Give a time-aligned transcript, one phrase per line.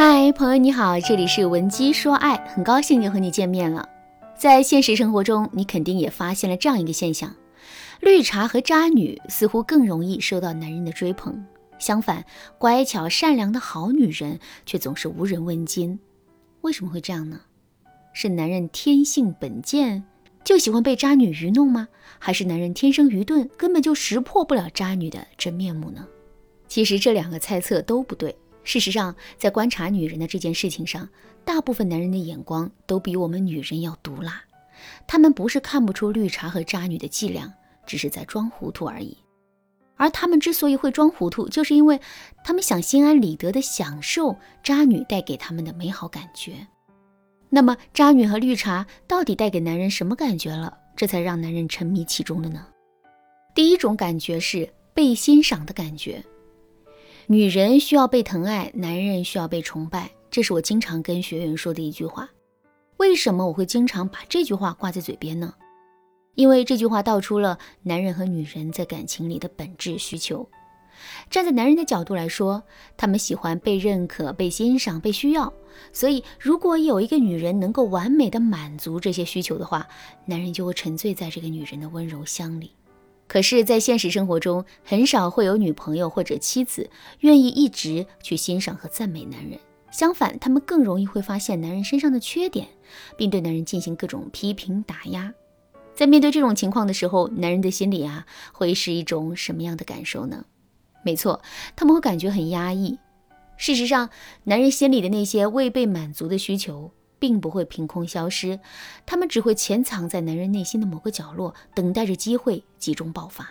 [0.00, 3.84] 嗨，朋友你好，这里是文姬说爱，很高兴又和你见面了。
[4.38, 7.34] 在现实生活中，你肯定也发现了这样一个现象：
[7.98, 11.44] 绿茶和渣女似乎更容易受到男人的追捧，
[11.80, 12.24] 相反，
[12.58, 15.98] 乖巧善良的好女人却总是无人问津。
[16.60, 17.40] 为什么会这样呢？
[18.12, 20.04] 是男人天性本贱，
[20.44, 21.88] 就喜欢被渣女愚弄吗？
[22.20, 26.06] 还是男人天生愚钝，根本就识破不了渣女的真面目呢？
[26.68, 28.36] 其实这两个猜测都不对。
[28.68, 31.08] 事实上，在观察女人的这件事情上，
[31.42, 34.42] 大部分男人的眼光都比我们女人要毒辣。
[35.06, 37.50] 他们不是看不出绿茶和渣女的伎俩，
[37.86, 39.16] 只是在装糊涂而已。
[39.96, 41.98] 而他们之所以会装糊涂，就是因为
[42.44, 46.52] 他们想心安理得地享受渣女带给他们的美好感觉。
[47.48, 50.76] 那么，渣女和绿茶到底带给男人什么感觉了？
[50.94, 52.66] 这才让男人沉迷其中的呢？
[53.54, 56.22] 第一种感觉是被欣赏的感觉。
[57.30, 62.26] 女人需要被疼爱，男人需要被崇拜，这是我经常跟学员说的一句话。
[62.96, 65.52] 为什么我会经常把这句话挂在嘴边呢？
[66.36, 70.48] 因为这句话道出了男人和女人在感情里的本质需求。
[71.28, 72.62] 站在男人的角度来说，
[72.96, 75.52] 他们喜欢被认可、被欣赏、被需要。
[75.92, 79.86] 所以，如果有一个女人能够完美的满足这些需求的话，
[80.24, 82.72] 男人就会沉醉在这个女人的温柔乡里。
[83.28, 86.90] 可是，在现实生活中，很少会有女朋友或者妻子
[87.20, 89.60] 愿意一直去欣赏和赞美男人。
[89.90, 92.66] 相反，他们更容易会发现男人身上的缺点，
[93.16, 95.32] 并对男人进行各种批评打压。
[95.94, 100.44] 在面对这种情况的时候，男人的心里啊，会是一种什么样的感受呢？
[101.04, 101.42] 没错，
[101.76, 102.98] 他们会感觉很压抑。
[103.56, 104.08] 事实上，
[104.44, 106.92] 男人心里的那些未被满足的需求。
[107.18, 108.58] 并不会凭空消失，
[109.04, 113.48] 他们只会潜藏在男人内心的某个角落，等待着机会集中爆发。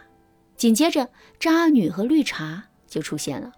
[0.55, 1.07] 紧接着，
[1.39, 3.51] 渣女和绿茶就出现了。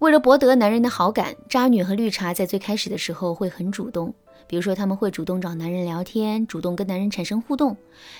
[0.00, 4.12] 为了博得男人的好感，渣女和绿茶在最开始的时候会很主动，
[4.46, 7.74] 比如说他们会主动找男人聊天，主动跟男人产生互动。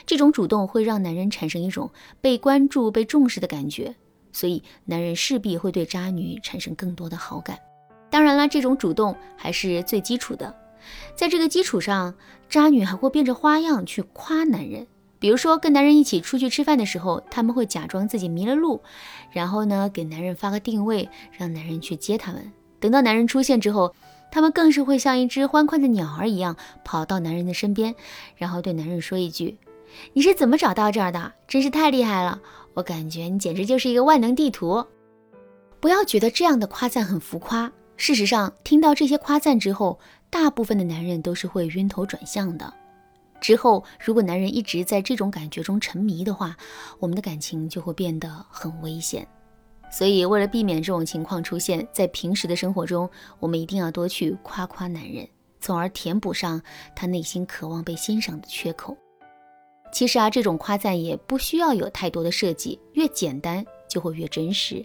[0.06, 1.91] 这种主动会让男人产生一种
[2.23, 3.94] 被关注、被重视的感觉，
[4.33, 7.59] 所以男人势必会对渣女产生更多的好感。
[8.09, 10.55] 当然了，这种主动还是最基础的。
[11.15, 12.15] 在这个基础上，
[12.49, 14.87] 渣女还会变着花样去夸男人。
[15.19, 18.83] 比如说，跟男人一起出去吃饭的时候，他们会假装自己迷了路，
[19.33, 22.53] 然后呢，给男人发个定位，让男人去接他们。
[22.78, 23.94] 等到男人出现之后，
[24.31, 27.94] 他们更是会像一只欢快的鸟儿一样跑到男人的身边，
[28.37, 29.56] 然后对男人说一句
[30.12, 31.33] ：“你是怎么找到这儿的？
[31.49, 32.41] 真是太厉害了！
[32.75, 34.84] 我感觉你简直就是一个万能地图。”
[35.81, 37.73] 不要觉得这样的夸赞很浮夸。
[37.97, 39.99] 事实上，听到这些夸赞之后，
[40.34, 42.75] 大部分的男人都是会晕头转向的。
[43.41, 46.56] 之后，如果男人一直在这种感觉中沉迷的话，
[46.99, 49.25] 我们的感情就会变得很危险。
[49.93, 53.09] 所以，为了避免这种情况出现在平时的生活中，
[53.39, 55.28] 我们一定要多去夸夸男人，
[55.61, 56.61] 从而填补上
[56.97, 58.97] 他内心渴望被欣赏的缺口。
[59.93, 64.84] 其实啊，这种夸赞也不需要有太多的设计，越简单就会越真实。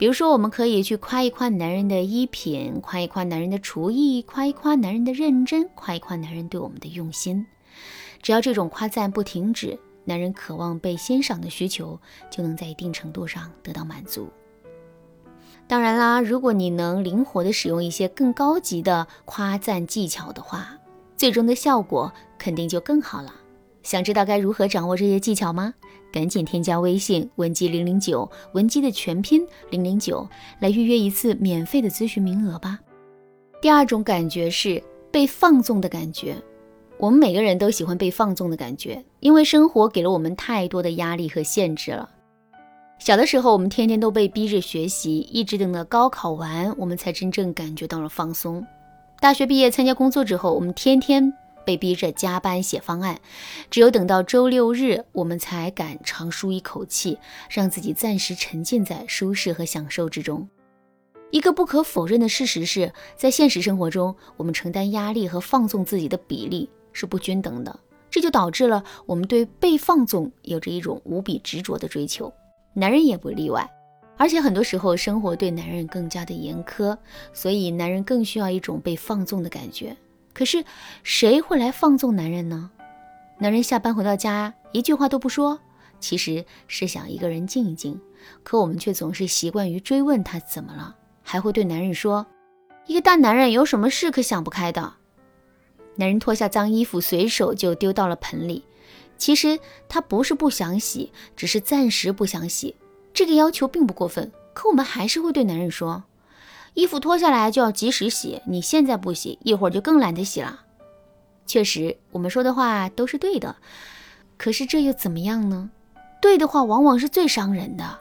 [0.00, 7.46] 比如说，我们可以去夸一夸男人的衣品，夸一夸男人的厨艺，夸一夸男人的认真，夸一夸男人对我们的用心。
[8.22, 12.00] 只要这种夸赞不停止，男人渴望被欣赏的需求
[12.30, 14.30] 就能在一定程度上得到满足。
[15.66, 20.78] 当然啦，如果你能灵活的使用一些更高级的夸赞技巧的话，
[21.14, 23.34] 最终的效果肯定就更好了。
[23.82, 25.74] 想知道该如何掌握这些技巧吗？
[26.12, 30.28] 赶紧添加微信文姬零零九，文姬的全拼零零九，
[30.60, 32.78] 来预约一次免费的咨询名额吧。
[33.62, 36.36] 第二种感觉是被放纵的感觉，
[36.98, 42.08] 我们每个人都喜欢被放纵的感觉，因为生活给了我们太多的压力和限制了。
[42.98, 48.64] 小的时候，我们天天都被逼着学习，一直等到高考完，我们才真正感觉到了放松。
[49.20, 51.32] 大学毕业参加工作之后，我们天天。
[51.64, 53.20] 被逼着加班写方案，
[53.70, 60.48] 只有等到周六日，我们才敢长舒一口气，让自己暂时沉浸在舒适和享受之中。
[61.30, 67.78] 一个不可否认的事实是，在现实生活中，我们承担压力和放纵自己的比例是不均等的，
[68.10, 72.32] 这就导致了我们对被放纵有着一种无比执着的追求，
[72.74, 73.70] 男人也不例外。
[74.16, 76.94] 而且很多时候，生活对男人更加的严苛，
[77.32, 79.96] 所以男人更需要一种被放纵的感觉。
[80.40, 80.64] 可是，
[81.02, 82.70] 谁会来放纵男人呢？
[83.40, 85.60] 男人下班回到家，一句话都不说，
[86.00, 88.00] 其实是想一个人静一静。
[88.42, 92.26] 可我们却总是习惯于追问他怎么了，还会对男人说
[92.88, 94.94] ：“一个大男人有什么事可想不开的？”
[95.96, 98.64] 男人脱下脏衣服，随手就丢到了盆里。
[99.18, 99.58] 其实
[99.90, 102.74] 他不是不想洗，只是暂时不想洗。
[103.12, 106.04] 这个要求并不过分，可我们还是会对男人说
[106.74, 110.60] ：“衣服脱下来就要及时洗，你现在不洗，一会儿就更懒得洗了。
[111.46, 113.56] 确实，我们说的话都是对的，
[114.36, 115.70] 可是这又怎么样呢？
[116.22, 117.98] 对的话往往是最伤人的。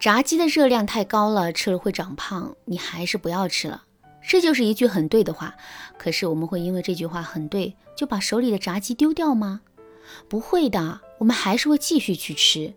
[0.00, 3.84] 炸鸡的热量太高了，吃了会长胖，你还是不要吃了。
[4.26, 5.54] 这就是一句很对的话。
[5.96, 9.60] 可是我们会因为这句话很对，就把手里的炸鸡丢掉吗？
[10.28, 12.74] 不会的，我们还是会继续去吃。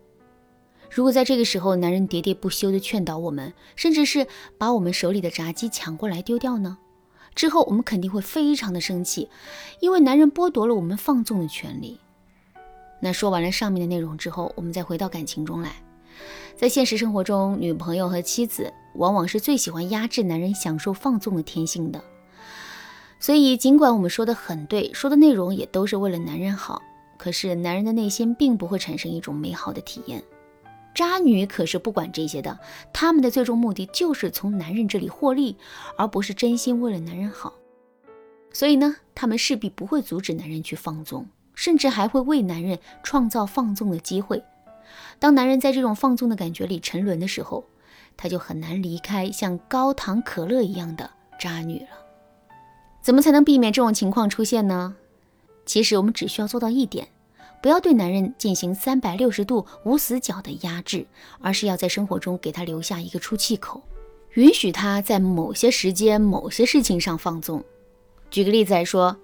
[0.90, 4.26] 如果在这个时候，男人喋喋不休地劝导我们，甚至是
[4.56, 6.78] 把我们手里的炸鸡抢过来丢掉呢？
[7.34, 9.28] 之后我们肯定会非常的生气，
[9.80, 12.00] 因为男人剥夺了我们放纵的权利。
[13.00, 15.76] 那说完了上面的内容之后，我们再回到感情中来。
[16.56, 22.02] 在现实生活中，女朋友和妻子往往是最喜欢压制男人享受放纵的天性的。
[23.20, 26.82] 所以，尽管我们说的很对，说的内容也都是为了男人好，
[27.16, 30.24] 可是男人的内心并不会产生一种美好的体验。
[30.98, 32.58] 渣女可是不管这些的，
[32.92, 35.56] 他们的最终目的就是从男人这里获利，
[35.96, 37.54] 而不是真心为了男人好。
[38.52, 44.42] 所以呢，他们势必不会阻止男人去放纵，甚至还会为男人创造放纵的机会。
[45.20, 47.64] 当男人在这种放纵的感觉里沉沦的时候，
[48.16, 51.08] 他就很难离开像高糖可乐一样的
[51.38, 51.90] 渣女了。
[53.00, 54.96] 怎么才能避免这种情况出现呢？
[55.64, 57.06] 其实我们只需要做到一点。
[57.60, 61.06] 不要对男人进行三百六十度无死角的压制，
[61.40, 63.82] 而是要在生活中给他留下一个出气口，
[64.34, 67.64] 允许他在某些时间、某些事情上放纵。
[68.30, 69.16] 举个例子来说，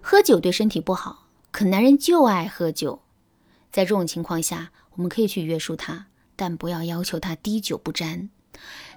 [0.00, 3.00] 喝酒对身体不好，可男人就爱喝酒。
[3.72, 6.06] 在这种情况下，我们可以去约束他，
[6.36, 8.30] 但不要要求他滴酒不沾。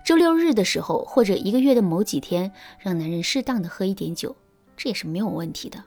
[0.06, 4.36] 周六日的时候，或者一个月的某几天，让男人适当的喝一点酒，
[4.78, 5.84] 这也是没有问题的。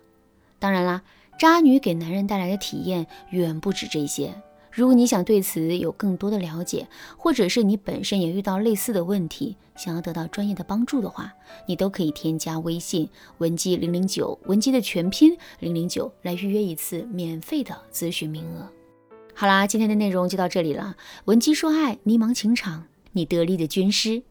[0.58, 1.02] 当然啦。
[1.38, 4.34] 渣女给男人带来的体验远不止这些。
[4.70, 6.86] 如果你想对此有更多的了解，
[7.16, 11.32] 或者是你本身也遇到类似的问题，想要得到专业的帮助的话，
[11.66, 18.68] 你都可以添加微信文姬零零九，文姬的全拼零零九，来预约一次免费的咨询名额。
[19.34, 20.94] 好啦，今天的内容就到这里了。
[21.24, 24.22] 文姬说爱，迷茫情场，你得力的军师。